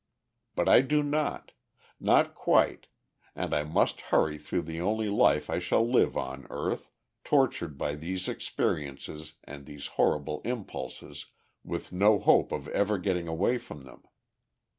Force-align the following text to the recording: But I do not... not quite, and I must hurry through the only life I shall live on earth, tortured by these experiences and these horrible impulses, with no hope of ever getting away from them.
But 0.55 0.67
I 0.67 0.81
do 0.81 1.03
not... 1.03 1.51
not 1.99 2.33
quite, 2.33 2.87
and 3.35 3.53
I 3.53 3.61
must 3.61 4.01
hurry 4.09 4.39
through 4.39 4.63
the 4.63 4.81
only 4.81 5.09
life 5.09 5.47
I 5.47 5.59
shall 5.59 5.87
live 5.87 6.17
on 6.17 6.47
earth, 6.49 6.89
tortured 7.23 7.77
by 7.77 7.93
these 7.93 8.27
experiences 8.27 9.33
and 9.43 9.67
these 9.67 9.85
horrible 10.01 10.41
impulses, 10.43 11.27
with 11.63 11.91
no 11.93 12.17
hope 12.17 12.51
of 12.51 12.67
ever 12.69 12.97
getting 12.97 13.27
away 13.27 13.59
from 13.59 13.83
them. 13.83 14.01